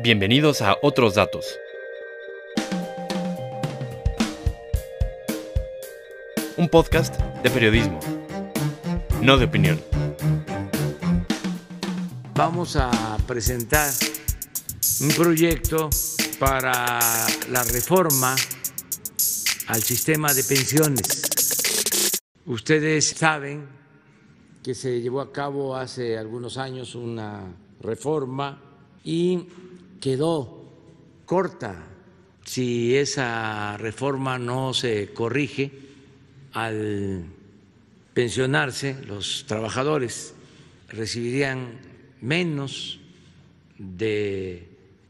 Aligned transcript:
Bienvenidos 0.00 0.62
a 0.62 0.76
Otros 0.80 1.16
Datos. 1.16 1.58
Un 6.56 6.68
podcast 6.68 7.16
de 7.42 7.50
periodismo, 7.50 7.98
no 9.20 9.38
de 9.38 9.46
opinión. 9.46 9.80
Vamos 12.36 12.76
a 12.76 13.18
presentar 13.26 13.90
un 15.00 15.08
proyecto 15.16 15.90
para 16.38 17.00
la 17.50 17.64
reforma 17.64 18.36
al 19.66 19.82
sistema 19.82 20.32
de 20.32 20.44
pensiones. 20.44 22.20
Ustedes 22.46 23.08
saben 23.08 23.66
que 24.62 24.76
se 24.76 25.00
llevó 25.00 25.20
a 25.20 25.32
cabo 25.32 25.74
hace 25.74 26.16
algunos 26.16 26.56
años 26.56 26.94
una 26.94 27.52
reforma 27.80 28.62
y 29.02 29.48
quedó 30.00 30.64
corta 31.24 31.76
si 32.44 32.96
esa 32.96 33.76
reforma 33.76 34.38
no 34.38 34.72
se 34.72 35.12
corrige 35.12 35.72
al 36.54 37.24
pensionarse 38.14 39.04
los 39.06 39.44
trabajadores 39.46 40.34
recibirían 40.88 41.78
menos 42.20 43.00
de 43.78 44.68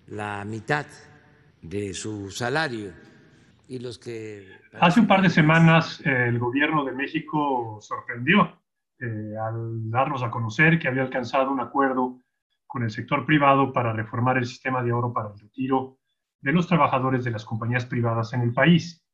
la 0.09 0.45
mitad 0.45 0.87
de 1.63 1.95
su 1.95 2.31
salario. 2.31 2.93
Y 3.69 3.79
los 3.79 3.99
que 3.99 4.49
hace 4.81 5.01
un 5.01 5.07
par 5.07 5.23
de 5.23 5.31
semanas 5.31 6.01
el 6.05 6.39
gobierno 6.39 6.85
de 6.85 6.93
México 6.93 7.79
sorprendió 7.81 8.61
eh, 8.99 9.35
al 9.41 9.91
darnos 9.91 10.23
a 10.23 10.31
conocer 10.31 10.79
que 10.79 10.89
había 10.89 11.03
alcanzado 11.03 11.51
un 11.51 11.61
acuerdo 11.61 12.19
con 12.69 12.85
el 12.85 12.91
sector 12.91 13.27
privado 13.27 13.73
para 13.73 13.93
reformar 13.93 14.39
el 14.39 14.47
sistema 14.47 14.83
de 14.83 14.93
ahorro 14.93 15.13
para 15.13 15.31
el 15.31 15.39
retiro 15.41 15.99
de 16.41 16.53
los 16.53 16.69
trabajadores 16.69 17.25
de 17.25 17.33
las 17.33 17.45
compañías 17.45 17.85
privadas 17.87 18.33
en 18.35 18.43
el 18.43 18.53
país. 18.53 19.05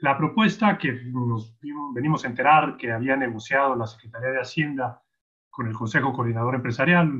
La 0.00 0.18
propuesta 0.18 0.76
que 0.76 0.92
nos 0.92 1.58
venimos 1.94 2.24
a 2.24 2.28
enterar 2.28 2.76
que 2.76 2.92
había 2.92 3.16
negociado 3.16 3.74
la 3.76 3.86
Secretaría 3.86 4.30
de 4.30 4.40
Hacienda 4.40 5.02
con 5.48 5.66
el 5.66 5.72
Consejo 5.74 6.12
Coordinador 6.12 6.54
Empresarial, 6.54 7.10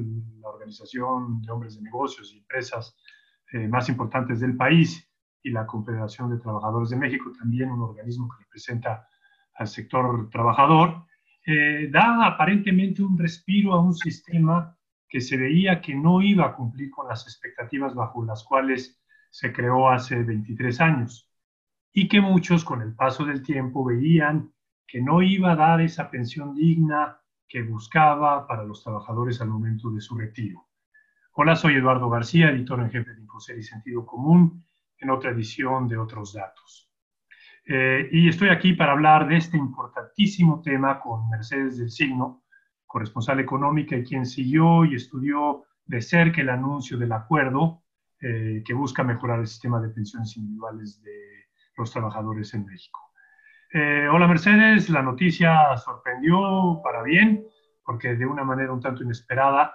la 0.42 0.48
organización 0.50 1.40
de 1.40 1.50
hombres 1.50 1.76
de 1.76 1.82
negocios 1.82 2.32
y 2.34 2.38
empresas 2.38 2.94
eh, 3.52 3.66
más 3.66 3.88
importantes 3.88 4.40
del 4.40 4.56
país, 4.56 5.10
y 5.42 5.50
la 5.50 5.66
Confederación 5.66 6.30
de 6.30 6.38
Trabajadores 6.38 6.90
de 6.90 6.96
México, 6.96 7.32
también 7.38 7.70
un 7.70 7.82
organismo 7.82 8.28
que 8.28 8.44
representa 8.44 9.08
al 9.54 9.68
sector 9.68 10.28
trabajador, 10.30 11.06
eh, 11.46 11.88
da 11.90 12.26
aparentemente 12.26 13.02
un 13.02 13.18
respiro 13.18 13.72
a 13.72 13.80
un 13.80 13.94
sistema 13.94 14.76
que 15.10 15.20
se 15.20 15.36
veía 15.36 15.80
que 15.80 15.94
no 15.94 16.22
iba 16.22 16.46
a 16.46 16.54
cumplir 16.54 16.90
con 16.90 17.08
las 17.08 17.24
expectativas 17.24 17.94
bajo 17.94 18.24
las 18.24 18.44
cuales 18.44 19.02
se 19.30 19.52
creó 19.52 19.90
hace 19.90 20.22
23 20.22 20.80
años 20.80 21.28
y 21.92 22.08
que 22.08 22.20
muchos 22.20 22.64
con 22.64 22.80
el 22.80 22.94
paso 22.94 23.24
del 23.24 23.42
tiempo 23.42 23.84
veían 23.84 24.52
que 24.86 25.02
no 25.02 25.20
iba 25.20 25.52
a 25.52 25.56
dar 25.56 25.80
esa 25.80 26.10
pensión 26.10 26.54
digna 26.54 27.20
que 27.48 27.62
buscaba 27.62 28.46
para 28.46 28.64
los 28.64 28.82
trabajadores 28.82 29.40
al 29.40 29.48
momento 29.48 29.90
de 29.90 30.00
su 30.00 30.16
retiro. 30.16 30.68
Hola, 31.32 31.56
soy 31.56 31.74
Eduardo 31.74 32.08
García, 32.08 32.50
editor 32.50 32.80
en 32.80 32.90
jefe 32.90 33.12
de 33.12 33.20
Infoser 33.20 33.58
y 33.58 33.62
Sentido 33.64 34.06
Común, 34.06 34.64
en 34.98 35.10
otra 35.10 35.30
edición 35.30 35.88
de 35.88 35.96
Otros 35.96 36.34
Datos. 36.34 36.88
Eh, 37.64 38.08
y 38.12 38.28
estoy 38.28 38.48
aquí 38.48 38.74
para 38.74 38.92
hablar 38.92 39.28
de 39.28 39.36
este 39.36 39.56
importantísimo 39.56 40.60
tema 40.62 41.00
con 41.00 41.28
Mercedes 41.28 41.78
del 41.78 41.90
Signo, 41.90 42.39
corresponsal 42.90 43.38
económica 43.38 43.94
y 43.94 44.02
quien 44.02 44.26
siguió 44.26 44.84
y 44.84 44.96
estudió 44.96 45.62
de 45.86 46.02
cerca 46.02 46.40
el 46.40 46.48
anuncio 46.48 46.98
del 46.98 47.12
acuerdo 47.12 47.84
eh, 48.20 48.64
que 48.66 48.74
busca 48.74 49.04
mejorar 49.04 49.38
el 49.38 49.46
sistema 49.46 49.80
de 49.80 49.90
pensiones 49.90 50.36
individuales 50.36 51.00
de 51.00 51.46
los 51.76 51.92
trabajadores 51.92 52.52
en 52.52 52.66
México. 52.66 52.98
Eh, 53.72 54.08
hola 54.12 54.26
Mercedes, 54.26 54.90
la 54.90 55.02
noticia 55.02 55.76
sorprendió 55.76 56.80
para 56.82 57.04
bien, 57.04 57.44
porque 57.84 58.16
de 58.16 58.26
una 58.26 58.42
manera 58.42 58.72
un 58.72 58.80
tanto 58.80 59.04
inesperada 59.04 59.72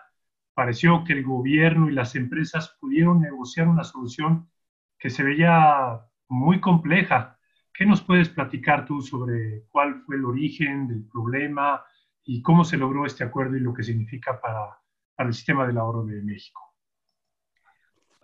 pareció 0.54 1.06
que 1.06 1.14
el 1.14 1.24
gobierno 1.24 1.90
y 1.90 1.94
las 1.94 2.16
empresas 2.16 2.78
pudieron 2.82 3.22
negociar 3.22 3.70
una 3.70 3.86
solución 3.86 4.50
que 5.00 5.10
se 5.10 5.24
veía 5.24 6.02
muy 6.28 6.60
compleja. 6.60 7.40
¿Qué 7.74 7.86
nos 7.86 8.02
puedes 8.02 8.28
platicar 8.28 8.86
tú 8.86 9.02
sobre 9.02 9.64
cuál 9.70 10.02
fue 10.02 10.18
el 10.18 10.26
origen 10.26 10.90
del 10.90 11.08
problema, 11.08 11.82
y 12.26 12.42
cómo 12.42 12.66
se 12.66 12.78
logró 12.78 13.06
este 13.06 13.24
acuerdo 13.24 13.56
y 13.56 13.60
lo 13.60 13.74
que 13.74 13.84
significa 13.84 14.42
para, 14.42 14.80
el 15.18 15.34
sistema 15.34 15.66
del 15.66 15.78
ahorro 15.78 16.04
de 16.04 16.22
México. 16.22 16.62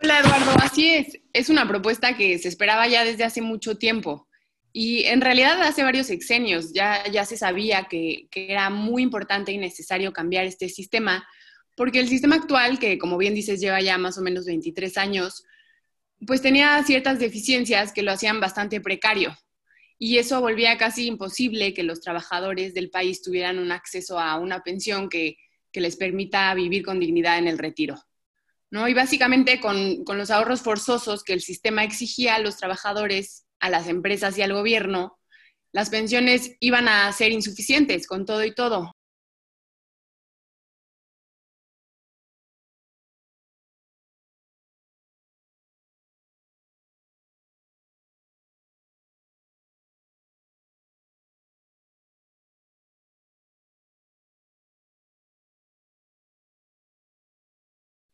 Hola 0.02 0.18
Eduardo, 0.18 0.52
así 0.60 0.90
es. 0.90 1.18
Es 1.32 1.48
una 1.48 1.66
propuesta 1.66 2.16
que 2.16 2.36
se 2.38 2.48
esperaba 2.48 2.88
ya 2.88 3.04
desde 3.04 3.24
hace 3.24 3.40
mucho 3.40 3.78
tiempo. 3.78 4.28
Y 4.72 5.04
en 5.04 5.20
realidad 5.20 5.62
hace 5.62 5.84
varios 5.84 6.08
sexenios 6.08 6.72
ya, 6.72 7.06
ya 7.08 7.24
se 7.24 7.36
sabía 7.36 7.84
que, 7.84 8.26
que, 8.30 8.50
era 8.50 8.68
muy 8.70 9.02
importante 9.02 9.52
y 9.52 9.58
necesario 9.58 10.12
cambiar 10.12 10.44
este 10.44 10.68
sistema, 10.68 11.26
porque 11.76 12.00
el 12.00 12.08
sistema 12.08 12.36
actual, 12.36 12.78
que 12.78 12.98
como 12.98 13.16
bien 13.18 13.34
dices 13.34 13.60
lleva 13.60 13.80
ya 13.80 13.96
más 13.98 14.18
o 14.18 14.22
menos 14.22 14.46
23 14.46 14.96
años, 14.98 15.44
pues 16.26 16.42
tenía 16.42 16.82
ciertas 16.84 17.18
deficiencias 17.18 17.92
que 17.92 18.02
lo 18.02 18.12
hacían 18.12 18.40
bastante 18.40 18.80
precario 18.80 19.36
y 20.04 20.18
eso 20.18 20.40
volvía 20.40 20.76
casi 20.78 21.06
imposible 21.06 21.74
que 21.74 21.84
los 21.84 22.00
trabajadores 22.00 22.74
del 22.74 22.90
país 22.90 23.22
tuvieran 23.22 23.60
un 23.60 23.70
acceso 23.70 24.18
a 24.18 24.36
una 24.36 24.64
pensión 24.64 25.08
que, 25.08 25.36
les 25.74 25.94
permita 25.94 26.52
vivir 26.54 26.84
con 26.84 26.98
dignidad 26.98 27.38
en 27.38 27.46
el 27.46 27.56
retiro. 27.56 27.94
¿no? 28.68 28.88
Y 28.88 28.94
básicamente 28.94 29.60
con, 29.60 30.02
con, 30.02 30.18
los 30.18 30.32
ahorros 30.32 30.60
forzosos 30.60 31.22
que 31.22 31.34
el 31.34 31.40
sistema 31.40 31.84
exigía 31.84 32.34
a 32.34 32.40
los 32.40 32.56
trabajadores, 32.56 33.46
a 33.60 33.70
las 33.70 33.86
empresas 33.86 34.36
y 34.36 34.42
al 34.42 34.52
gobierno, 34.52 35.20
las 35.70 35.88
pensiones 35.88 36.56
iban 36.58 36.88
a 36.88 37.12
ser 37.12 37.30
insuficientes 37.30 38.08
con 38.08 38.26
todo 38.26 38.44
y 38.44 38.52
todo. 38.52 38.96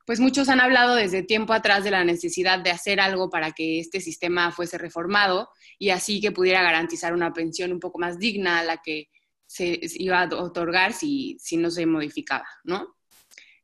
Pues 0.08 0.20
muchos 0.20 0.48
han 0.48 0.62
hablado 0.62 0.94
desde 0.94 1.22
tiempo 1.22 1.52
atrás 1.52 1.84
de 1.84 1.91
la 1.91 2.02
necesidad 2.02 2.60
de 2.60 2.70
hacer 2.70 2.98
algo 2.98 3.28
para 3.28 3.52
que 3.52 3.78
este 3.78 4.00
sistema 4.00 4.50
fuese 4.50 4.78
reformado 4.78 5.50
y 5.78 5.91
así 5.91 6.22
que 6.22 6.32
pudiera 6.32 6.62
garantizar 6.62 7.12
una 7.12 7.34
pensión 7.34 7.72
un 7.72 7.78
poco 7.78 7.98
más 7.98 8.18
digna 8.18 8.60
a 8.60 8.64
la 8.64 8.78
que 8.78 9.10
se 9.47 9.78
iba 9.97 10.22
a 10.22 10.34
otorgar 10.34 10.94
si, 10.94 11.36
si 11.38 11.58
no 11.58 11.70
se 11.70 11.84
modificaba, 11.84 12.47
¿no? 12.64 12.97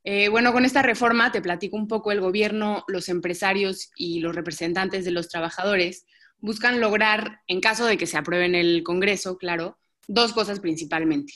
Eh, 0.04 0.28
bueno, 0.28 0.52
con 0.52 0.66
esta 0.66 0.82
reforma 0.82 1.32
te 1.32 1.40
platico 1.40 1.78
un 1.78 1.88
poco 1.88 2.12
el 2.12 2.20
gobierno, 2.20 2.84
los 2.88 3.08
empresarios 3.08 3.88
y 3.96 4.20
los 4.20 4.34
representantes 4.34 5.06
de 5.06 5.12
los 5.12 5.30
trabajadores 5.30 6.04
buscan 6.40 6.78
lograr, 6.78 7.40
en 7.46 7.62
caso 7.62 7.86
de 7.86 7.96
que 7.96 8.06
se 8.06 8.18
apruebe 8.18 8.44
en 8.44 8.54
el 8.54 8.82
Congreso, 8.82 9.38
claro, 9.38 9.78
dos 10.08 10.34
cosas 10.34 10.60
principalmente. 10.60 11.32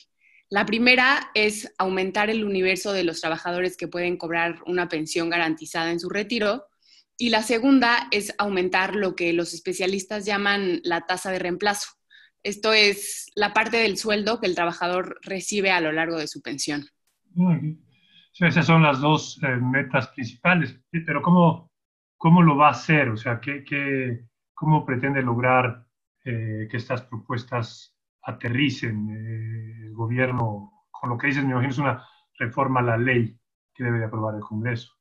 La 0.50 0.64
primera 0.64 1.30
es 1.34 1.74
aumentar 1.76 2.30
el 2.30 2.42
universo 2.42 2.92
de 2.92 3.04
los 3.04 3.20
trabajadores 3.20 3.76
que 3.76 3.88
pueden 3.88 4.16
cobrar 4.16 4.62
una 4.66 4.88
pensión 4.88 5.28
garantizada 5.28 5.90
en 5.90 6.00
su 6.00 6.08
retiro. 6.08 6.64
Y 7.18 7.28
la 7.28 7.42
segunda 7.42 8.08
es 8.12 8.34
aumentar 8.38 8.96
lo 8.96 9.14
que 9.14 9.32
los 9.34 9.52
especialistas 9.52 10.24
llaman 10.24 10.80
la 10.84 11.02
tasa 11.02 11.30
de 11.30 11.38
reemplazo. 11.38 11.88
Esto 12.42 12.72
es 12.72 13.30
la 13.34 13.52
parte 13.52 13.76
del 13.76 13.98
sueldo 13.98 14.40
que 14.40 14.46
el 14.46 14.54
trabajador 14.54 15.18
recibe 15.22 15.70
a 15.70 15.80
lo 15.80 15.92
largo 15.92 16.16
de 16.16 16.28
su 16.28 16.40
pensión. 16.40 16.86
esas 18.32 18.64
son 18.64 18.82
las 18.82 19.00
dos 19.00 19.38
eh, 19.42 19.56
metas 19.56 20.08
principales. 20.08 20.80
Pero 20.90 21.20
¿cómo, 21.20 21.70
¿cómo 22.16 22.42
lo 22.42 22.56
va 22.56 22.68
a 22.68 22.72
hacer? 22.72 23.10
O 23.10 23.16
sea, 23.18 23.38
¿qué, 23.40 24.24
cómo 24.54 24.86
pretende 24.86 25.20
lograr 25.20 25.84
eh, 26.24 26.68
que 26.70 26.76
estas 26.78 27.02
propuestas 27.02 27.97
aterricen 28.28 29.08
eh, 29.10 29.86
el 29.86 29.94
gobierno, 29.94 30.84
con 30.90 31.10
lo 31.10 31.18
que 31.18 31.28
dices, 31.28 31.44
me 31.44 31.52
imagino 31.52 31.72
es 31.72 31.78
una 31.78 32.06
reforma 32.38 32.80
a 32.80 32.84
la 32.84 32.96
ley 32.98 33.36
que 33.74 33.84
debe 33.84 33.98
de 33.98 34.04
aprobar 34.04 34.34
el 34.34 34.42
Congreso. 34.42 34.92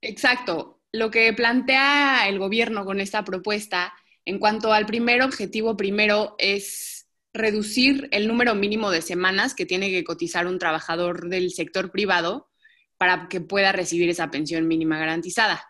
Exacto. 0.00 0.82
Lo 0.92 1.10
que 1.10 1.32
plantea 1.32 2.28
el 2.28 2.38
gobierno 2.38 2.84
con 2.84 3.00
esta 3.00 3.24
propuesta 3.24 3.92
en 4.24 4.38
cuanto 4.38 4.72
al 4.72 4.86
primer 4.86 5.22
objetivo, 5.22 5.76
primero 5.76 6.36
es 6.38 7.08
reducir 7.32 8.08
el 8.12 8.28
número 8.28 8.54
mínimo 8.54 8.90
de 8.90 9.02
semanas 9.02 9.54
que 9.54 9.66
tiene 9.66 9.90
que 9.90 10.04
cotizar 10.04 10.46
un 10.46 10.58
trabajador 10.58 11.28
del 11.28 11.50
sector 11.50 11.90
privado 11.90 12.48
para 12.96 13.28
que 13.28 13.40
pueda 13.40 13.72
recibir 13.72 14.08
esa 14.08 14.30
pensión 14.30 14.68
mínima 14.68 14.98
garantizada 14.98 15.64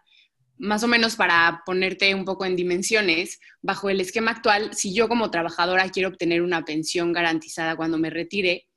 más 0.58 0.82
o 0.84 0.88
menos 0.88 1.16
para 1.16 1.62
ponerte 1.66 2.14
un 2.14 2.24
poco 2.24 2.44
en 2.44 2.56
dimensiones, 2.56 3.40
bajo 3.60 3.90
el 3.90 4.00
esquema 4.00 4.30
actual, 4.30 4.74
si 4.74 4.94
yo 4.94 5.08
como 5.08 5.30
trabajadora 5.30 5.90
quiero 5.90 6.08
obtener 6.08 6.42
una 6.42 6.64
pensión 6.64 7.12
garantizada 7.12 7.76
cuando 7.76 7.98
me 7.98 8.10
retire, 8.10 8.68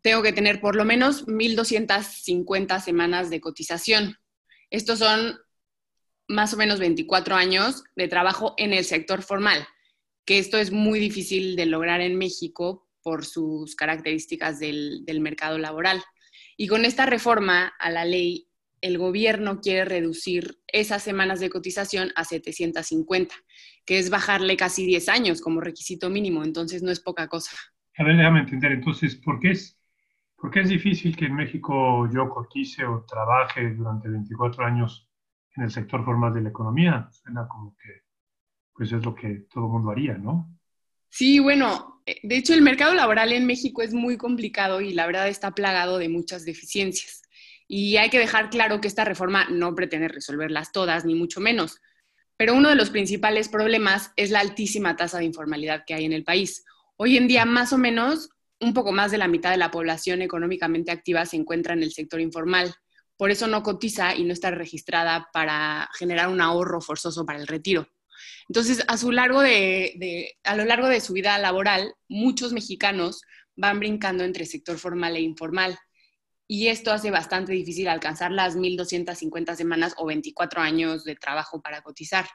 tengo 0.00 0.22
que 0.22 0.32
tener 0.32 0.60
por 0.60 0.76
lo 0.76 0.84
menos 0.84 1.26
1.250 1.26 2.80
semanas 2.80 3.30
de 3.30 3.40
cotización. 3.40 4.16
Estos 4.70 5.00
son 5.00 5.38
más 6.28 6.54
o 6.54 6.56
menos 6.56 6.78
24 6.78 7.34
años 7.34 7.84
de 7.96 8.08
trabajo 8.08 8.54
en 8.58 8.72
el 8.72 8.84
sector 8.84 9.22
formal, 9.22 9.66
que 10.24 10.38
esto 10.38 10.58
es 10.58 10.70
muy 10.70 10.98
difícil 10.98 11.56
de 11.56 11.66
lograr 11.66 12.00
en 12.00 12.16
México 12.16 12.86
por 13.02 13.24
sus 13.24 13.74
características 13.74 14.58
del, 14.58 15.04
del 15.04 15.20
mercado 15.20 15.58
laboral. 15.58 16.02
Y 16.56 16.68
con 16.68 16.84
esta 16.84 17.06
reforma 17.06 17.72
a 17.78 17.90
la 17.90 18.04
ley, 18.04 18.47
el 18.80 18.98
gobierno 18.98 19.60
quiere 19.60 19.84
reducir 19.84 20.58
esas 20.66 21.02
semanas 21.02 21.40
de 21.40 21.50
cotización 21.50 22.10
a 22.16 22.24
750, 22.24 23.34
que 23.84 23.98
es 23.98 24.10
bajarle 24.10 24.56
casi 24.56 24.86
10 24.86 25.08
años 25.08 25.40
como 25.40 25.60
requisito 25.60 26.10
mínimo, 26.10 26.44
entonces 26.44 26.82
no 26.82 26.90
es 26.90 27.00
poca 27.00 27.28
cosa. 27.28 27.56
A 27.96 28.04
ver, 28.04 28.16
déjame 28.16 28.40
entender, 28.40 28.72
entonces, 28.72 29.16
¿por 29.16 29.40
qué 29.40 29.50
es, 29.52 29.78
por 30.36 30.50
qué 30.50 30.60
es 30.60 30.68
difícil 30.68 31.16
que 31.16 31.26
en 31.26 31.34
México 31.34 32.08
yo 32.12 32.28
cotice 32.28 32.84
o 32.84 33.04
trabaje 33.04 33.70
durante 33.70 34.08
24 34.08 34.64
años 34.64 35.08
en 35.56 35.64
el 35.64 35.70
sector 35.70 36.04
formal 36.04 36.32
de 36.32 36.42
la 36.42 36.50
economía? 36.50 37.08
Suena 37.10 37.46
como 37.48 37.76
que 37.76 38.08
pues 38.78 38.92
es 38.92 39.04
lo 39.04 39.12
que 39.12 39.46
todo 39.52 39.64
el 39.64 39.72
mundo 39.72 39.90
haría, 39.90 40.16
¿no? 40.16 40.56
Sí, 41.08 41.40
bueno, 41.40 42.00
eh, 42.06 42.20
de 42.22 42.36
hecho 42.36 42.54
el 42.54 42.62
mercado 42.62 42.94
laboral 42.94 43.32
en 43.32 43.44
México 43.44 43.82
es 43.82 43.92
muy 43.92 44.16
complicado 44.16 44.80
y 44.80 44.92
la 44.92 45.06
verdad 45.06 45.26
está 45.26 45.50
plagado 45.50 45.98
de 45.98 46.08
muchas 46.08 46.44
deficiencias. 46.44 47.22
Y 47.68 47.98
hay 47.98 48.10
que 48.10 48.18
dejar 48.18 48.50
claro 48.50 48.80
que 48.80 48.88
esta 48.88 49.04
reforma 49.04 49.46
no 49.50 49.74
pretende 49.74 50.08
resolverlas 50.08 50.72
todas, 50.72 51.04
ni 51.04 51.14
mucho 51.14 51.38
menos. 51.38 51.80
Pero 52.38 52.54
uno 52.54 52.70
de 52.70 52.74
los 52.74 52.90
principales 52.90 53.48
problemas 53.48 54.12
es 54.16 54.30
la 54.30 54.40
altísima 54.40 54.96
tasa 54.96 55.18
de 55.18 55.26
informalidad 55.26 55.84
que 55.86 55.94
hay 55.94 56.06
en 56.06 56.12
el 56.12 56.24
país. 56.24 56.64
Hoy 56.96 57.16
en 57.16 57.28
día, 57.28 57.44
más 57.44 57.72
o 57.72 57.78
menos, 57.78 58.30
un 58.60 58.74
poco 58.74 58.90
más 58.92 59.10
de 59.10 59.18
la 59.18 59.28
mitad 59.28 59.50
de 59.50 59.56
la 59.56 59.70
población 59.70 60.22
económicamente 60.22 60.90
activa 60.90 61.26
se 61.26 61.36
encuentra 61.36 61.74
en 61.74 61.82
el 61.82 61.92
sector 61.92 62.20
informal. 62.20 62.74
Por 63.16 63.30
eso 63.30 63.46
no 63.48 63.62
cotiza 63.62 64.14
y 64.14 64.24
no 64.24 64.32
está 64.32 64.50
registrada 64.50 65.28
para 65.32 65.88
generar 65.98 66.28
un 66.28 66.40
ahorro 66.40 66.80
forzoso 66.80 67.26
para 67.26 67.38
el 67.38 67.46
retiro. 67.46 67.88
Entonces, 68.48 68.84
a, 68.86 68.96
lo 68.96 69.12
largo 70.64 70.88
de 70.88 71.00
su 71.00 71.12
vida 71.12 71.38
laboral, 71.38 71.92
muchos 72.08 72.52
mexicanos 72.52 73.22
van 73.56 73.80
brincando 73.80 74.24
entre 74.24 74.46
sector 74.46 74.78
formal 74.78 75.16
e 75.16 75.20
informal. 75.20 75.78
Y 76.50 76.68
esto 76.68 76.92
hace 76.92 77.10
bastante 77.10 77.52
difícil 77.52 77.88
alcanzar 77.88 78.32
las 78.32 78.56
1.250 78.56 79.54
semanas 79.54 79.94
o 79.98 80.06
24 80.06 80.62
años 80.62 81.04
de 81.04 81.14
trabajo 81.14 81.60
para 81.60 81.82
cotizar. 81.82 82.26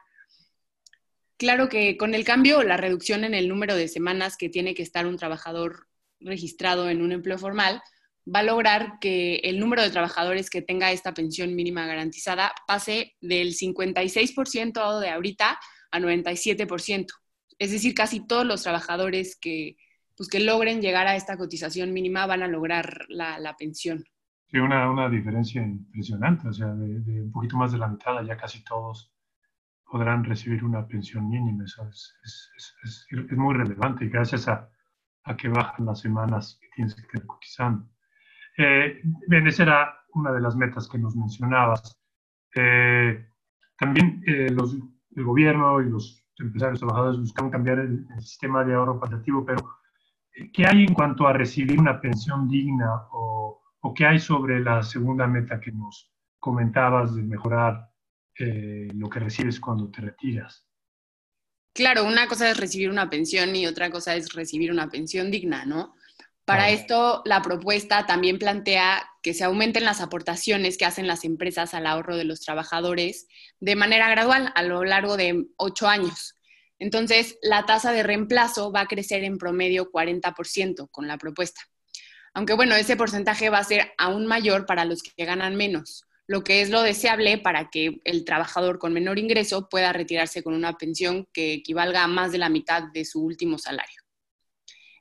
Claro 1.37 1.67
que 1.67 1.97
con 1.97 2.13
el 2.13 2.23
cambio 2.23 2.61
la 2.61 2.77
reducción 2.77 3.23
en 3.23 3.33
el 3.33 3.49
número 3.49 3.75
de 3.75 3.87
semanas 3.87 4.37
que 4.37 4.49
tiene 4.49 4.75
que 4.75 4.83
estar 4.83 5.07
un 5.07 5.17
trabajador 5.17 5.87
registrado 6.19 6.89
en 6.89 7.01
un 7.01 7.11
empleo 7.11 7.39
formal, 7.39 7.81
va 8.33 8.39
a 8.39 8.43
lograr 8.43 8.99
que 9.01 9.37
el 9.37 9.59
número 9.59 9.81
de 9.81 9.89
trabajadores 9.89 10.51
que 10.51 10.61
tenga 10.61 10.91
esta 10.91 11.15
pensión 11.15 11.55
mínima 11.55 11.87
garantizada 11.87 12.53
pase 12.67 13.15
del 13.19 13.55
56% 13.55 14.99
de 14.99 15.09
ahorita 15.09 15.59
a 15.91 15.99
97%. 15.99 17.07
Es 17.57 17.71
decir, 17.71 17.95
casi 17.95 18.25
todos 18.25 18.45
los 18.45 18.61
trabajadores 18.61 19.35
que, 19.35 19.75
pues, 20.17 20.29
que 20.29 20.39
logren 20.39 20.81
llegar 20.81 21.07
a 21.07 21.15
esta 21.15 21.37
cotización 21.37 21.93
mínima 21.93 22.25
van 22.25 22.43
a 22.43 22.47
lograr 22.47 23.05
la, 23.09 23.39
la 23.39 23.55
pensión. 23.55 24.03
Sí, 24.47 24.57
una, 24.59 24.89
una, 24.89 25.09
diferencia 25.09 25.61
impresionante, 25.61 26.47
o 26.47 26.53
sea, 26.53 26.67
de, 26.67 26.99
de, 26.99 27.21
un 27.23 27.31
poquito 27.31 27.57
más 27.57 27.71
de 27.71 27.79
la 27.79 27.87
mitad, 27.87 28.23
ya 28.23 28.37
casi 28.37 28.63
todos 28.63 29.11
podrán 29.83 30.23
recibir 30.23 30.63
una 30.63 30.87
pensión 30.87 31.29
mínima. 31.29 31.63
Eso 31.65 31.87
es, 31.87 32.15
es, 32.23 32.51
es, 32.83 33.07
es 33.11 33.37
muy 33.37 33.53
relevante 33.53 34.05
y 34.05 34.09
gracias 34.09 34.47
a, 34.47 34.69
a, 35.23 35.37
que 35.37 35.49
bajan 35.49 35.85
las 35.85 35.99
semanas 35.99 36.59
que 36.61 36.67
tienes 36.75 36.95
que 36.95 37.01
estar 37.01 37.25
cotizando. 37.25 37.87
Eh, 38.57 39.01
bien, 39.27 39.47
esa 39.47 39.63
era 39.63 39.97
una 40.13 40.31
de 40.31 40.41
las 40.41 40.55
metas 40.55 40.87
que 40.87 40.97
nos 40.97 41.15
mencionabas. 41.15 41.99
Eh, 42.55 43.27
también 43.77 44.23
eh, 44.27 44.49
los 44.49 44.75
el 45.15 45.23
gobierno 45.23 45.81
y 45.81 45.89
los 45.89 46.25
empresarios 46.39 46.79
trabajadores 46.79 47.19
buscan 47.19 47.49
cambiar 47.49 47.79
el, 47.79 48.05
el, 48.15 48.21
sistema 48.21 48.63
de 48.63 48.73
ahorro 48.73 48.99
paliativo, 48.99 49.45
pero 49.45 49.77
¿qué 50.53 50.65
hay 50.65 50.83
en 50.83 50.93
cuanto 50.93 51.27
a 51.27 51.33
recibir 51.33 51.79
una 51.79 51.99
pensión 52.01 52.47
digna 52.47 53.07
o, 53.11 53.61
o 53.81 53.93
qué 53.93 54.05
hay 54.05 54.19
sobre 54.19 54.59
la 54.59 54.83
segunda 54.83 55.27
meta 55.27 55.59
que 55.59 55.71
nos 55.71 56.11
comentabas 56.39 57.15
de 57.15 57.23
mejorar 57.23 57.89
eh, 58.37 58.87
lo 58.93 59.09
que 59.09 59.19
recibes 59.19 59.59
cuando 59.59 59.89
te 59.89 60.01
retiras? 60.01 60.67
Claro, 61.73 62.05
una 62.05 62.27
cosa 62.27 62.49
es 62.49 62.57
recibir 62.57 62.89
una 62.89 63.09
pensión 63.09 63.55
y 63.55 63.65
otra 63.65 63.89
cosa 63.89 64.15
es 64.15 64.33
recibir 64.33 64.71
una 64.71 64.89
pensión 64.89 65.31
digna, 65.31 65.65
¿no? 65.65 65.95
Para 66.45 66.69
esto, 66.69 67.21
la 67.23 67.41
propuesta 67.41 68.05
también 68.05 68.37
plantea 68.37 69.09
que 69.21 69.33
se 69.33 69.45
aumenten 69.45 69.85
las 69.85 70.01
aportaciones 70.01 70.77
que 70.77 70.83
hacen 70.83 71.07
las 71.07 71.23
empresas 71.23 71.73
al 71.73 71.87
ahorro 71.87 72.17
de 72.17 72.25
los 72.25 72.41
trabajadores 72.41 73.27
de 73.61 73.77
manera 73.77 74.09
gradual 74.09 74.51
a 74.53 74.63
lo 74.63 74.83
largo 74.83 75.15
de 75.15 75.45
ocho 75.55 75.87
años. 75.87 76.35
Entonces, 76.79 77.37
la 77.41 77.65
tasa 77.65 77.91
de 77.91 78.03
reemplazo 78.03 78.71
va 78.71 78.81
a 78.81 78.87
crecer 78.87 79.23
en 79.23 79.37
promedio 79.37 79.91
40% 79.91 80.89
con 80.91 81.07
la 81.07 81.17
propuesta. 81.17 81.61
Aunque 82.33 82.53
bueno, 82.53 82.75
ese 82.75 82.97
porcentaje 82.97 83.49
va 83.49 83.59
a 83.59 83.63
ser 83.63 83.91
aún 83.97 84.25
mayor 84.25 84.65
para 84.65 84.85
los 84.85 85.03
que 85.03 85.25
ganan 85.25 85.55
menos, 85.55 86.03
lo 86.25 86.43
que 86.43 86.61
es 86.61 86.69
lo 86.69 86.81
deseable 86.81 87.37
para 87.37 87.69
que 87.69 88.01
el 88.05 88.25
trabajador 88.25 88.79
con 88.79 88.93
menor 88.93 89.19
ingreso 89.19 89.69
pueda 89.69 89.93
retirarse 89.93 90.41
con 90.41 90.53
una 90.53 90.77
pensión 90.77 91.27
que 91.31 91.53
equivalga 91.53 92.03
a 92.03 92.07
más 92.07 92.31
de 92.31 92.39
la 92.39 92.49
mitad 92.49 92.83
de 92.93 93.05
su 93.05 93.23
último 93.23 93.57
salario. 93.57 94.01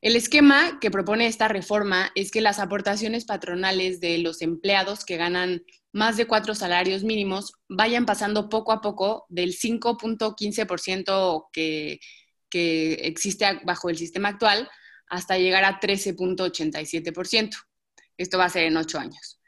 El 0.03 0.17
esquema 0.17 0.79
que 0.81 0.91
propone 0.91 1.29
esta 1.29 1.47
reforma 1.47 2.11
es 2.17 2.33
que 2.33 2.41
las 2.41 2.59
aportaciones 2.59 3.25
patronales 3.25 4.01
de 4.01 4.19
los 4.19 4.43
empleados 4.43 5.05
que 5.05 5.17
ganan 5.17 5.65
más 5.93 6.17
de 6.17 6.27
cuatro 6.27 6.55
salarios 6.55 7.05
mínimos 7.05 7.53
vayan 7.69 8.07
pasando 8.07 8.49
poco 8.49 8.73
a 8.73 8.81
poco 8.81 9.27
del 9.29 9.53
5.15% 9.53 11.49
que, 11.53 12.01
que 12.49 12.95
existe 12.95 13.61
bajo 13.65 13.91
el 13.91 13.99
sistema 13.99 14.31
actual 14.31 14.69
hasta 15.09 15.37
llegar 15.37 15.65
a 15.65 15.79
13.87%. 15.79 17.57
Esto 18.17 18.39
va 18.39 18.47
a 18.47 18.51
ser 18.51 18.65
en 18.65 18.77
ocho 18.79 18.99
años. 18.99 19.39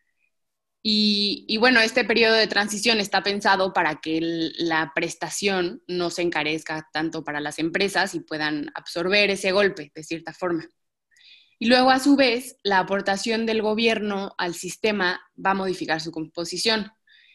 Y, 0.83 1.47
y, 1.49 1.57
bueno, 1.57 1.81
este 1.81 2.05
periodo 2.05 2.35
de 2.35 2.47
transición 2.47 3.01
está 3.01 3.23
pensado 3.23 3.73
para 3.73 4.03
que 4.03 4.19
la 4.21 4.93
prestación 4.95 5.83
no 5.89 6.11
se 6.11 6.21
encarezca 6.21 6.91
tanto 6.93 7.25
para 7.25 7.41
las 7.41 7.59
empresas 7.59 8.15
y 8.15 8.21
puedan 8.21 8.71
absorber 8.75 9.31
ese 9.31 9.53
golpe 9.53 9.91
de 9.95 10.05
cierta 10.05 10.35
forma. 10.35 10.69
Y 11.65 11.69
luego, 11.69 11.91
a 11.91 11.99
su 11.99 12.15
vez, 12.15 12.59
la 12.63 12.79
aportación 12.79 13.47
del 13.47 13.63
gobierno 13.63 14.35
al 14.37 14.53
sistema 14.53 15.23
va 15.35 15.53
a 15.53 15.55
modificar 15.55 15.99
su 15.99 16.13
composición. 16.13 16.93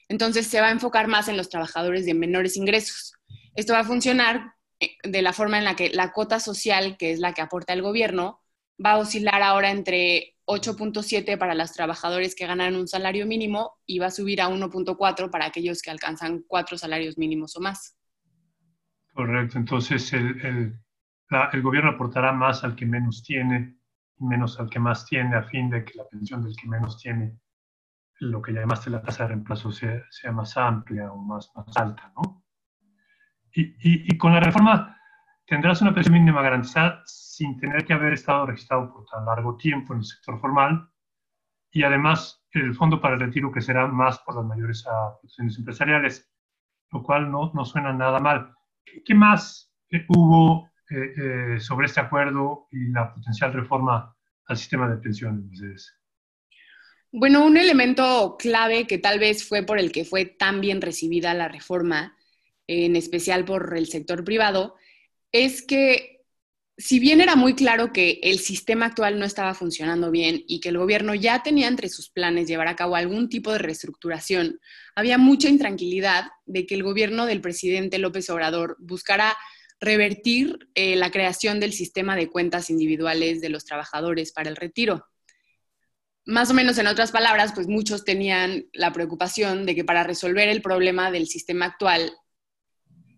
Entonces, 0.08 0.46
se 0.46 0.62
va 0.62 0.68
a 0.68 0.72
enfocar 0.72 1.08
más 1.08 1.30
en 1.30 1.36
los 1.36 1.50
trabajadores 1.50 2.06
de 2.06 2.14
menores 2.14 2.56
ingresos. 2.56 3.16
Esto 3.56 3.74
va 3.74 3.80
a 3.80 3.84
funcionar 3.84 4.54
eh, 4.80 4.92
de 5.02 5.24
la 5.24 5.34
forma 5.34 5.58
en 5.58 5.64
la 5.64 5.76
que 5.76 5.90
la 5.90 6.12
cuota 6.12 6.40
social, 6.40 6.96
que 6.96 7.12
es 7.12 7.18
la 7.18 7.34
que 7.34 7.42
aporta 7.42 7.74
el 7.74 7.82
gobierno, 7.82 8.44
va 8.86 8.92
a 8.92 8.98
oscilar 8.98 9.42
ahora 9.42 9.72
entre 9.72 10.36
8.7 10.46 11.36
para 11.40 11.56
los 11.56 11.74
trabajadores 11.74 12.36
que 12.36 12.46
ganan 12.46 12.76
un 12.76 12.88
salario 12.88 13.26
mínimo 13.26 13.80
y 13.88 13.98
va 13.98 14.06
a 14.06 14.12
subir 14.12 14.44
a 14.44 14.50
1.4 14.50 15.32
para 15.32 15.48
aquellos 15.48 15.82
que 15.82 15.90
alcanzan 15.90 16.44
cuatro 16.48 16.78
salarios 16.78 17.18
mínimos 17.18 17.56
o 17.56 17.62
más. 17.62 17.98
Correcto, 19.12 19.58
entonces 19.58 20.14
el, 20.14 20.40
el, 20.46 20.80
el, 21.52 21.62
gobierno 21.64 21.90
aportará 21.90 22.32
más 22.32 22.64
al 22.64 22.76
que 22.76 22.86
menos 22.86 23.24
tiene 23.24 23.79
y 24.20 24.26
menos 24.26 24.60
al 24.60 24.70
que 24.70 24.80
más 24.80 25.06
tiene 25.06 25.36
a 25.36 25.44
fin 25.44 25.70
de 25.70 25.84
que 25.84 25.98
la 25.98 26.08
pensión 26.08 26.44
del 26.44 26.56
que 26.56 26.68
menos 26.68 26.98
tiene, 27.02 27.38
lo 28.20 28.42
que 28.42 28.52
llamaste 28.52 28.90
la 28.90 29.02
tasa 29.02 29.24
de 29.24 29.30
reemplazo, 29.30 29.72
sea, 29.72 30.04
sea 30.10 30.32
más 30.32 30.58
amplia 30.58 31.12
o 31.12 31.18
más, 31.18 31.52
más 31.56 31.76
alta, 31.78 32.12
¿no? 32.16 32.44
Y, 33.54 33.62
y, 33.62 34.14
y 34.14 34.18
con 34.18 34.34
la 34.34 34.40
reforma 34.40 34.96
tendrás 35.48 35.82
una 35.82 35.94
pensión 35.94 36.14
mínima 36.14 36.42
garantizada 36.42 37.02
sin 37.06 37.58
tener 37.60 37.86
que 37.86 37.94
haber 37.94 38.14
estado 38.14 38.46
registrado 38.46 38.94
por 38.94 39.06
tan 39.06 39.26
largo 39.26 39.58
tiempo 39.58 39.94
en 39.94 40.00
el 40.00 40.06
sector 40.06 40.40
formal 40.40 40.90
y 41.72 41.84
además 41.84 42.44
el 42.52 42.76
fondo 42.76 43.00
para 43.00 43.16
el 43.16 43.22
retiro 43.22 43.52
que 43.52 43.62
será 43.62 43.88
más 43.88 44.20
por 44.20 44.36
las 44.36 44.46
mayores 44.46 44.86
aportaciones 44.88 45.58
empresariales, 45.58 46.32
lo 46.92 47.04
cual 47.04 47.32
no, 47.32 47.52
no 47.54 47.66
suena 47.66 47.94
nada 47.94 48.20
mal. 48.20 48.54
¿Qué 49.06 49.14
más 49.14 49.72
eh, 49.92 50.06
hubo 50.10 50.69
eh, 50.90 51.14
eh, 51.56 51.60
sobre 51.60 51.88
este 51.88 52.00
acuerdo 52.00 52.68
y 52.72 52.90
la 52.90 53.14
potencial 53.14 53.54
reforma 53.54 54.16
al 54.46 54.58
sistema 54.58 54.90
de 54.90 54.98
pensiones? 54.98 55.96
Bueno, 57.12 57.46
un 57.46 57.58
elemento 57.58 58.36
clave 58.38 58.88
que 58.88 58.98
tal 58.98 59.20
vez 59.20 59.48
fue 59.48 59.64
por 59.64 59.80
el 59.80 59.92
que 59.92 60.06
fue 60.06 60.26
tan 60.26 60.62
bien 60.62 60.82
recibida 60.82 61.34
la 61.34 61.48
reforma, 61.48 62.16
en 62.68 62.96
especial 62.96 63.46
por 63.46 63.76
el 63.76 63.88
sector 63.88 64.24
privado, 64.24 64.76
es 65.32 65.62
que 65.62 66.20
si 66.80 66.98
bien 66.98 67.20
era 67.20 67.36
muy 67.36 67.56
claro 67.56 67.92
que 67.92 68.20
el 68.24 68.40
sistema 68.40 68.86
actual 68.86 69.20
no 69.20 69.26
estaba 69.26 69.54
funcionando 69.54 70.12
bien 70.12 70.44
y 70.48 70.62
que 70.62 70.70
el 70.70 70.78
gobierno 70.78 71.14
ya 71.14 71.44
tenía 71.44 71.68
entre 71.68 71.90
sus 71.90 72.10
planes 72.10 72.48
llevar 72.48 72.70
a 72.70 72.76
cabo 72.78 72.96
algún 72.96 73.28
tipo 73.28 73.52
de 73.52 73.60
reestructuración, 73.60 74.62
había 74.96 75.18
mucha 75.18 75.50
intranquilidad 75.50 76.30
de 76.46 76.66
que 76.66 76.76
el 76.76 76.84
gobierno 76.84 77.26
del 77.26 77.42
presidente 77.42 78.00
López 78.00 78.30
Obrador 78.30 78.78
buscara 78.80 79.36
revertir 79.80 80.70
eh, 80.76 80.96
la 80.96 81.12
creación 81.12 81.60
del 81.60 81.74
sistema 81.74 82.16
de 82.16 82.30
cuentas 82.30 82.70
individuales 82.70 83.42
de 83.42 83.50
los 83.50 83.66
trabajadores 83.66 84.32
para 84.32 84.50
el 84.50 84.56
retiro. 84.56 85.06
más 86.26 86.52
o 86.52 86.54
menos 86.54 86.78
en 86.78 86.86
otras 86.86 87.12
palabras, 87.12 87.54
pues 87.56 87.68
muchos 87.68 88.06
tenían 88.06 88.66
la 88.74 88.92
preocupación 88.94 89.66
de 89.66 89.74
que 89.74 89.84
para 89.84 90.04
resolver 90.04 90.48
el 90.50 90.62
problema 90.62 91.10
del 91.12 91.28
sistema 91.28 91.66
actual 91.66 92.12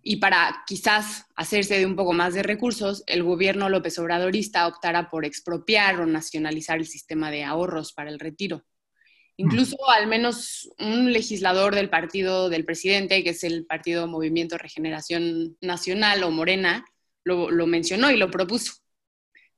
y 0.03 0.17
para 0.17 0.63
quizás 0.65 1.25
hacerse 1.35 1.77
de 1.77 1.85
un 1.85 1.95
poco 1.95 2.13
más 2.13 2.33
de 2.33 2.43
recursos, 2.43 3.03
el 3.07 3.23
gobierno 3.23 3.69
López 3.69 3.99
Obradorista 3.99 4.65
optara 4.65 5.09
por 5.09 5.25
expropiar 5.25 5.99
o 5.99 6.05
nacionalizar 6.05 6.79
el 6.79 6.87
sistema 6.87 7.29
de 7.31 7.43
ahorros 7.43 7.93
para 7.93 8.09
el 8.09 8.19
retiro. 8.19 8.65
Incluso 9.37 9.77
al 9.89 10.07
menos 10.07 10.69
un 10.77 11.11
legislador 11.11 11.73
del 11.73 11.89
partido 11.89 12.49
del 12.49 12.65
presidente, 12.65 13.23
que 13.23 13.31
es 13.31 13.43
el 13.43 13.65
Partido 13.65 14.07
Movimiento 14.07 14.57
Regeneración 14.57 15.57
Nacional 15.61 16.23
o 16.23 16.31
Morena, 16.31 16.85
lo, 17.23 17.49
lo 17.49 17.65
mencionó 17.67 18.11
y 18.11 18.17
lo 18.17 18.29
propuso. 18.29 18.73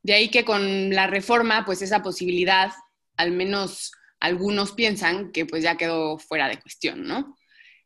De 0.02 0.14
ahí 0.14 0.30
que 0.30 0.46
con 0.46 0.92
la 0.92 1.08
reforma, 1.08 1.66
pues 1.66 1.82
esa 1.82 2.02
posibilidad, 2.02 2.72
al 3.18 3.32
menos 3.32 3.92
algunos 4.20 4.72
piensan 4.72 5.32
que 5.32 5.46
pues 5.46 5.64
ya 5.64 5.76
quedó 5.76 6.18
fuera 6.18 6.48
de 6.48 6.60
cuestión, 6.60 7.06
¿no? 7.06 7.36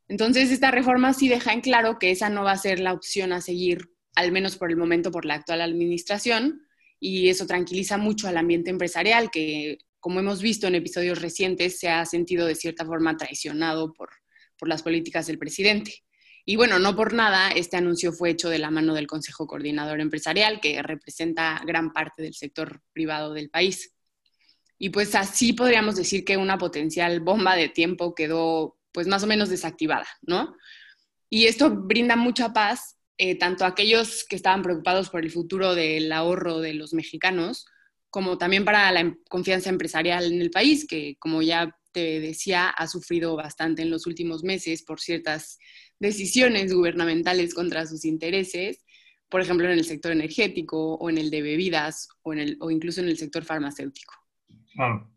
Entonces, 0.08 0.52
esta 0.52 0.72
reforma 0.72 1.14
sí 1.14 1.28
deja 1.28 1.52
en 1.52 1.62
claro 1.62 2.00
que 2.00 2.12
esa 2.12 2.30
no 2.30 2.44
va 2.44 2.52
a 2.52 2.58
ser 2.58 2.80
la 2.80 2.94
opción 2.94 3.34
a 3.34 3.42
seguir, 3.42 3.90
al 4.16 4.32
menos 4.32 4.56
por 4.56 4.70
el 4.70 4.78
momento, 4.78 5.12
por 5.12 5.26
la 5.26 5.34
actual 5.34 5.62
administración, 5.62 6.62
y 7.00 7.30
eso 7.30 7.46
tranquiliza 7.46 7.98
mucho 7.98 8.28
al 8.28 8.38
ambiente 8.38 8.70
empresarial, 8.70 9.30
que, 9.32 9.80
como 10.00 10.20
hemos 10.20 10.42
visto 10.42 10.68
en 10.68 10.76
episodios 10.76 11.22
recientes, 11.22 11.80
se 11.80 11.90
ha 11.90 12.06
sentido 12.06 12.46
de 12.46 12.56
cierta 12.56 12.86
forma 12.86 13.18
traicionado 13.18 13.94
por, 13.94 14.10
por 14.58 14.70
las 14.70 14.84
políticas 14.84 15.28
del 15.28 15.38
presidente. 15.38 16.04
Y 16.46 16.56
bueno, 16.56 16.80
no 16.80 16.96
por 16.96 17.14
nada, 17.14 17.50
este 17.50 17.76
anuncio 17.76 18.14
fue 18.14 18.30
hecho 18.30 18.50
de 18.50 18.60
la 18.60 18.72
mano 18.72 18.94
del 18.94 19.06
Consejo 19.06 19.48
Coordinador 19.48 20.00
Empresarial, 20.00 20.62
que 20.62 20.82
representa 20.82 21.62
gran 21.66 21.92
parte 21.92 22.22
del 22.22 22.36
sector 22.36 22.82
privado 22.94 23.34
del 23.34 23.50
país. 23.50 23.94
Y 24.80 24.90
pues 24.90 25.14
así 25.16 25.54
podríamos 25.54 25.96
decir 25.96 26.24
que 26.24 26.38
una 26.38 26.58
potencial 26.58 27.20
bomba 27.20 27.56
de 27.56 27.68
tiempo 27.68 28.16
quedó 28.16 28.78
pues 28.94 29.08
más 29.08 29.24
o 29.24 29.28
menos 29.28 29.50
desactivada, 29.50 30.08
¿no? 30.22 30.56
Y 31.30 31.48
esto 31.48 31.70
brinda 31.70 32.16
mucha 32.16 32.54
paz 32.54 32.98
eh, 33.18 33.38
tanto 33.38 33.66
a 33.66 33.70
aquellos 33.70 34.24
que 34.24 34.36
estaban 34.36 34.62
preocupados 34.62 35.10
por 35.10 35.24
el 35.24 35.32
futuro 35.32 35.76
del 35.76 36.12
ahorro 36.12 36.60
de 36.60 36.76
los 36.76 36.94
mexicanos, 36.94 37.66
como 38.10 38.38
también 38.38 38.66
para 38.66 38.92
la 38.92 39.02
em, 39.02 39.18
confianza 39.30 39.70
empresarial 39.70 40.32
en 40.32 40.42
el 40.42 40.52
país, 40.52 40.86
que 40.88 41.16
como 41.20 41.42
ya 41.42 41.76
te 41.92 42.20
decía, 42.20 42.70
ha 42.70 42.88
sufrido 42.88 43.36
bastante 43.36 43.82
en 43.82 43.90
los 43.90 44.06
últimos 44.06 44.44
meses 44.44 44.84
por 44.84 45.00
ciertas 45.00 45.58
decisiones 46.00 46.74
gubernamentales 46.74 47.54
contra 47.54 47.86
sus 47.86 48.06
intereses, 48.06 48.86
por 49.30 49.42
ejemplo, 49.42 49.66
en 49.66 49.74
el 49.74 49.84
sector 49.84 50.12
energético 50.12 50.96
o 50.96 51.10
en 51.10 51.18
el 51.18 51.30
de 51.30 51.42
bebidas 51.42 52.08
o, 52.24 52.34
en 52.34 52.40
el, 52.40 52.58
o 52.62 52.72
incluso 52.72 53.02
en 53.02 53.10
el 53.10 53.18
sector 53.18 53.44
farmacéutico. 53.44 54.14
Claro. 54.74 55.12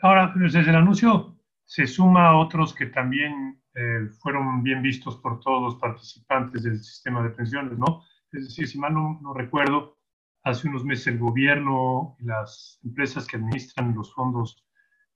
Ahora, 0.00 0.32
desde 0.36 0.60
el 0.60 0.74
anuncio 0.74 1.38
se 1.64 1.86
suma 1.86 2.28
a 2.28 2.36
otros 2.36 2.74
que 2.74 2.86
también 2.86 3.62
eh, 3.74 4.08
fueron 4.20 4.62
bien 4.62 4.82
vistos 4.82 5.16
por 5.16 5.40
todos 5.40 5.62
los 5.62 5.76
participantes 5.76 6.62
del 6.62 6.82
sistema 6.82 7.22
de 7.22 7.30
pensiones, 7.30 7.78
¿no? 7.78 8.04
Es 8.32 8.44
decir, 8.44 8.66
si 8.66 8.78
mal 8.78 8.94
no, 8.94 9.34
recuerdo, 9.34 9.98
hace 10.44 10.68
unos 10.68 10.84
meses 10.84 11.08
el 11.08 11.18
gobierno 11.18 12.16
y 12.18 12.24
las 12.24 12.78
empresas 12.84 13.26
que 13.26 13.36
administran 13.36 13.94
los 13.94 14.12
fondos 14.12 14.64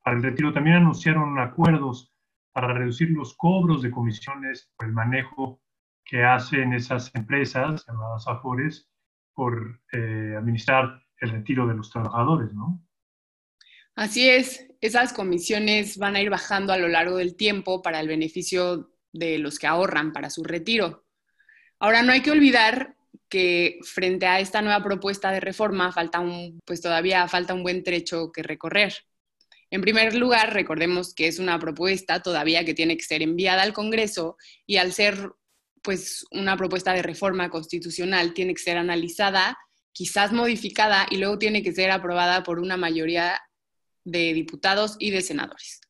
para 0.03 0.17
el 0.17 0.23
retiro 0.23 0.53
también 0.53 0.77
anunciaron 0.77 1.39
acuerdos 1.39 2.15
para 2.53 2.73
reducir 2.73 3.11
los 3.11 3.37
cobros 3.37 3.83
de 3.83 3.91
comisiones 3.91 4.71
por 4.77 4.87
el 4.87 4.93
manejo 4.93 5.61
que 6.05 6.23
hacen 6.23 6.73
esas 6.73 7.13
empresas, 7.15 7.85
llamadas 7.87 8.27
AFORES, 8.29 8.89
por 9.35 9.83
eh, 9.93 10.35
administrar 10.39 11.03
el 11.21 11.31
retiro 11.31 11.67
de 11.67 11.75
los 11.75 11.91
trabajadores, 11.91 12.55
¿no? 12.55 12.83
Así 13.97 14.29
es, 14.29 14.69
esas 14.81 15.13
comisiones 15.13 15.99
van 15.99 16.17
a 16.17 16.21
ir 16.21 16.31
bajando 16.31 16.73
a 16.73 16.79
lo 16.79 16.89
largo 16.89 17.17
del 17.17 17.35
tiempo 17.35 17.83
para 17.83 17.99
el 18.01 18.09
beneficio 18.09 18.93
de 19.13 19.39
los 19.39 19.59
que 19.59 19.67
ahorran 19.67 20.13
para 20.13 20.31
su 20.31 20.45
retiro. 20.45 21.05
Ahora, 21.79 22.03
no 22.03 22.13
hay 22.13 22.23
que 22.23 22.31
olvidar 22.31 22.96
que 23.29 23.79
frente 23.83 24.27
a 24.27 24.41
esta 24.41 24.63
nueva 24.63 24.83
propuesta 24.83 25.31
de 25.31 25.41
reforma 25.41 25.93
falta 25.93 26.21
un, 26.21 26.61
pues 26.65 26.81
todavía 26.81 27.27
falta 27.29 27.55
un 27.55 27.63
buen 27.63 27.83
trecho 27.83 28.31
que 28.33 28.43
recorrer. 28.43 28.95
En 29.71 29.81
primer 29.81 30.15
lugar, 30.15 30.55
recordemos 30.55 31.13
que 31.13 31.27
es 31.27 31.39
una 31.39 31.59
propuesta 31.59 32.23
todavía 32.23 32.65
que 32.65 32.75
tiene 32.75 32.97
que 32.97 33.03
ser 33.03 33.23
enviada 33.23 33.63
al 33.63 33.73
Congreso 33.73 34.37
y 34.65 34.77
al 34.77 34.93
ser 34.93 35.33
pues 35.83 36.25
una 36.31 36.57
propuesta 36.57 36.93
de 36.93 37.03
reforma 37.03 37.51
constitucional 37.51 38.35
tiene 38.35 38.55
que 38.55 38.63
ser 38.63 38.77
analizada, 38.77 39.57
quizás 39.93 40.33
modificada 40.33 41.07
y 41.11 41.17
luego 41.17 41.39
tiene 41.39 41.63
que 41.63 41.73
ser 41.73 41.91
aprobada 41.91 42.43
por 42.43 42.59
una 42.59 42.77
mayoría 42.77 43.41
de 44.05 44.33
diputados 44.35 44.97
y 44.99 45.11
de 45.11 45.21
senadores. 45.21 45.81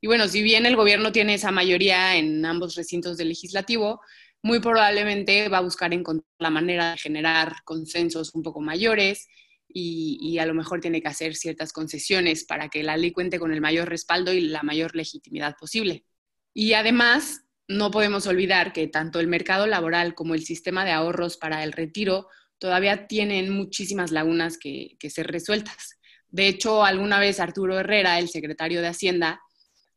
Y 0.00 0.06
bueno, 0.06 0.28
si 0.28 0.42
bien 0.42 0.64
el 0.64 0.76
gobierno 0.76 1.12
tiene 1.12 1.34
esa 1.34 1.50
mayoría 1.50 2.16
en 2.16 2.44
ambos 2.44 2.74
recintos 2.74 3.18
del 3.18 3.28
legislativo, 3.28 4.00
muy 4.42 4.60
probablemente 4.60 5.48
va 5.48 5.58
a 5.58 5.62
buscar 5.62 5.92
encontrar 5.92 6.26
la 6.38 6.50
manera 6.50 6.92
de 6.92 6.98
generar 6.98 7.56
consensos 7.64 8.34
un 8.34 8.42
poco 8.42 8.60
mayores 8.60 9.28
y, 9.72 10.38
a 10.38 10.46
lo 10.46 10.54
mejor 10.54 10.80
tiene 10.80 11.00
que 11.00 11.08
hacer 11.08 11.36
ciertas 11.36 11.72
concesiones 11.72 12.44
para 12.44 12.68
que 12.68 12.82
la 12.82 12.96
ley 12.96 13.12
cuente 13.12 13.38
con 13.38 13.52
el 13.52 13.60
mayor 13.60 13.88
respaldo 13.88 14.32
y 14.32 14.40
la 14.40 14.62
mayor 14.62 14.96
legitimidad 14.96 15.54
posible. 15.56 16.04
Y 16.52 16.72
además, 16.72 17.42
no 17.68 17.92
podemos 17.92 18.26
olvidar 18.26 18.72
que 18.72 18.88
tanto 18.88 19.20
el 19.20 19.28
mercado 19.28 19.68
laboral 19.68 20.14
como 20.14 20.34
el 20.34 20.44
sistema 20.44 20.84
de 20.84 20.90
ahorros 20.90 21.36
para 21.36 21.62
el 21.62 21.72
retiro 21.72 22.26
todavía 22.58 23.06
tienen 23.06 23.50
muchísimas 23.50 24.10
lagunas 24.10 24.58
que 24.58 24.96
ser 25.08 25.28
resueltas. 25.28 26.00
De 26.28 26.46
hecho, 26.48 26.84
alguna 26.84 27.18
vez 27.18 27.40
Arturo 27.40 27.78
Herrera, 27.78 28.18
el 28.18 28.28
secretario 28.28 28.80
de 28.80 28.88
Hacienda, 28.88 29.40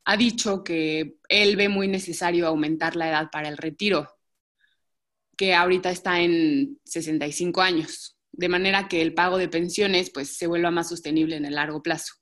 ha 0.06 0.18
dicho 0.18 0.64
que 0.64 1.16
él 1.30 1.56
ve 1.56 1.70
muy 1.70 1.88
necesario 1.88 2.48
aumentar 2.48 2.96
la 2.96 3.10
edad 3.10 3.30
para 3.32 3.48
el 3.48 3.58
retiro, 3.58 4.10
que 5.38 5.54
ahorita 5.54 5.90
está 5.90 6.22
en 6.22 6.80
65 6.86 7.62
años, 7.62 8.18
de 8.32 8.50
manera 8.50 8.88
que 8.88 9.02
el 9.02 9.14
pago 9.14 9.38
de 9.38 9.50
pensiones 9.50 10.10
pues, 10.12 10.38
se 10.38 10.48
vuelva 10.48 10.72
más 10.72 10.90
sostenible 10.90 11.36
en 11.36 11.46
el 11.46 11.56
largo 11.56 11.82
plazo. 11.82 12.14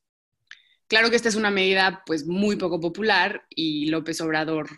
Claro 0.88 1.10
que 1.10 1.16
esta 1.16 1.30
es 1.30 1.36
una 1.36 1.52
medida 1.52 2.04
pues, 2.06 2.26
muy 2.26 2.56
poco 2.58 2.80
popular 2.80 3.46
y 3.50 3.88
López 3.88 4.20
Obrador 4.22 4.70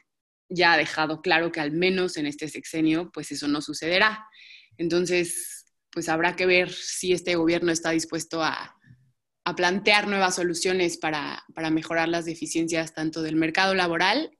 ya 0.49 0.73
ha 0.73 0.77
dejado 0.77 1.21
claro 1.21 1.51
que 1.51 1.59
al 1.59 1.71
menos 1.71 2.17
en 2.17 2.27
este 2.27 2.47
sexenio 2.47 3.11
pues 3.11 3.31
eso 3.31 3.47
no 3.47 3.61
sucederá. 3.61 4.27
Entonces, 4.77 5.65
pues 5.89 6.09
habrá 6.09 6.35
que 6.35 6.45
ver 6.45 6.71
si 6.71 7.13
este 7.13 7.35
gobierno 7.35 7.71
está 7.71 7.91
dispuesto 7.91 8.43
a, 8.43 8.75
a 9.45 9.55
plantear 9.55 10.07
nuevas 10.07 10.35
soluciones 10.35 10.97
para, 10.97 11.43
mejorar 11.71 12.09
las 12.09 12.25
deficiencias 12.25 12.93
tanto 12.93 13.21
del 13.21 13.35
mercado 13.35 13.75
laboral 13.75 14.37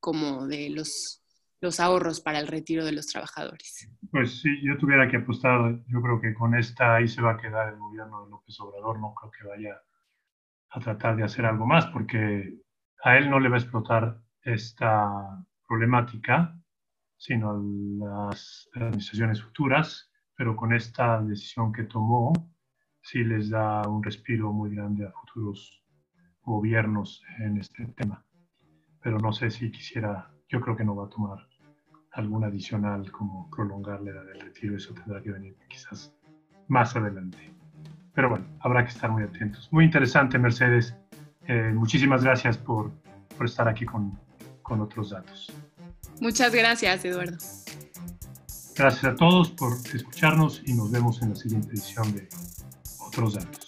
como 0.00 0.46
de 0.46 0.70
los, 0.70 1.17
los 1.60 1.80
ahorros 1.80 2.20
para 2.20 2.38
el 2.38 2.46
retiro 2.46 2.84
de 2.84 2.92
los 2.92 3.06
trabajadores. 3.06 3.90
Pues 4.10 4.40
si 4.40 4.48
yo 4.64 4.76
tuviera 4.78 5.08
que 5.10 5.18
apostar, 5.18 5.80
yo 5.86 6.00
creo 6.00 6.20
que 6.20 6.34
con 6.34 6.54
esta 6.54 6.96
ahí 6.96 7.08
se 7.08 7.22
va 7.22 7.32
a 7.32 7.36
quedar 7.36 7.72
el 7.72 7.78
gobierno 7.78 8.24
de 8.24 8.30
López 8.30 8.58
Obrador, 8.60 9.00
no 9.00 9.14
creo 9.14 9.30
que 9.30 9.48
vaya 9.48 9.80
a 10.70 10.80
tratar 10.80 11.16
de 11.16 11.24
hacer 11.24 11.46
algo 11.46 11.66
más, 11.66 11.86
porque 11.86 12.54
a 13.02 13.16
él 13.16 13.30
no 13.30 13.40
le 13.40 13.48
va 13.48 13.56
a 13.56 13.60
explotar 13.60 14.20
esta 14.42 15.44
problemática, 15.66 16.54
sino 17.16 17.50
a 17.50 18.28
las 18.30 18.68
administraciones 18.74 19.42
futuras, 19.42 20.10
pero 20.36 20.54
con 20.54 20.72
esta 20.72 21.20
decisión 21.20 21.72
que 21.72 21.84
tomó, 21.84 22.32
sí 23.02 23.24
les 23.24 23.50
da 23.50 23.82
un 23.88 24.02
respiro 24.02 24.52
muy 24.52 24.74
grande 24.74 25.06
a 25.06 25.12
futuros 25.12 25.82
gobiernos 26.42 27.22
en 27.38 27.58
este 27.58 27.86
tema. 27.88 28.24
Pero 29.02 29.18
no 29.18 29.32
sé 29.32 29.50
si 29.50 29.70
quisiera, 29.70 30.30
yo 30.48 30.60
creo 30.60 30.76
que 30.76 30.84
no 30.84 30.94
va 30.94 31.06
a 31.06 31.10
tomar 31.10 31.47
algún 32.12 32.44
adicional 32.44 33.10
como 33.12 33.48
prolongar 33.50 34.00
la 34.00 34.10
edad 34.10 34.24
del 34.24 34.40
retiro, 34.40 34.76
eso 34.76 34.94
tendrá 34.94 35.22
que 35.22 35.30
venir 35.30 35.56
quizás 35.68 36.12
más 36.68 36.94
adelante. 36.96 37.38
Pero 38.14 38.30
bueno, 38.30 38.46
habrá 38.60 38.84
que 38.84 38.90
estar 38.90 39.10
muy 39.10 39.22
atentos. 39.22 39.68
Muy 39.70 39.84
interesante, 39.84 40.38
Mercedes. 40.38 40.94
Eh, 41.46 41.72
muchísimas 41.74 42.24
gracias 42.24 42.58
por, 42.58 42.90
por 43.36 43.46
estar 43.46 43.68
aquí 43.68 43.86
con, 43.86 44.18
con 44.62 44.80
otros 44.80 45.10
datos. 45.10 45.52
Muchas 46.20 46.52
gracias, 46.52 47.04
Eduardo. 47.04 47.36
Gracias 48.76 49.04
a 49.04 49.14
todos 49.14 49.50
por 49.50 49.72
escucharnos 49.94 50.62
y 50.66 50.72
nos 50.72 50.90
vemos 50.90 51.22
en 51.22 51.30
la 51.30 51.36
siguiente 51.36 51.70
edición 51.70 52.12
de 52.12 52.28
otros 53.00 53.34
datos. 53.34 53.67